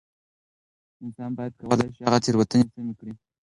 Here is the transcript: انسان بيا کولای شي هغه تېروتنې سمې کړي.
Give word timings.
انسان 1.03 1.29
بيا 1.37 1.47
کولای 1.59 1.89
شي 1.95 2.01
هغه 2.07 2.17
تېروتنې 2.23 2.65
سمې 2.73 2.93
کړي. 2.99 3.13